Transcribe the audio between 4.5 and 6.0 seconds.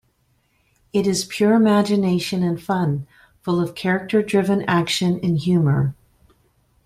action and humor.